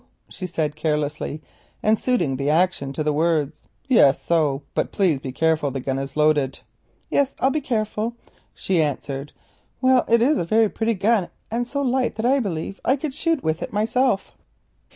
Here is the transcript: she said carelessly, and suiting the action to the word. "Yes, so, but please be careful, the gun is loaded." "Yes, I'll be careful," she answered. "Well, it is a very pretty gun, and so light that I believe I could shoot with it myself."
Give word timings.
she 0.29 0.47
said 0.47 0.75
carelessly, 0.75 1.43
and 1.83 1.99
suiting 1.99 2.35
the 2.37 2.49
action 2.49 2.91
to 2.91 3.03
the 3.03 3.13
word. 3.13 3.53
"Yes, 3.87 4.19
so, 4.19 4.63
but 4.73 4.91
please 4.91 5.19
be 5.19 5.31
careful, 5.31 5.69
the 5.69 5.79
gun 5.79 5.99
is 5.99 6.17
loaded." 6.17 6.61
"Yes, 7.11 7.35
I'll 7.39 7.51
be 7.51 7.61
careful," 7.61 8.15
she 8.55 8.81
answered. 8.81 9.31
"Well, 9.79 10.03
it 10.07 10.23
is 10.23 10.39
a 10.39 10.43
very 10.43 10.69
pretty 10.69 10.95
gun, 10.95 11.29
and 11.51 11.67
so 11.67 11.83
light 11.83 12.15
that 12.15 12.25
I 12.25 12.39
believe 12.39 12.81
I 12.83 12.95
could 12.95 13.13
shoot 13.13 13.43
with 13.43 13.61
it 13.61 13.71
myself." 13.71 14.35